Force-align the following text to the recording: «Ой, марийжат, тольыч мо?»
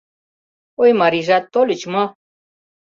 «Ой, 0.81 0.91
марийжат, 1.01 1.45
тольыч 1.53 1.81
мо?» 1.93 2.03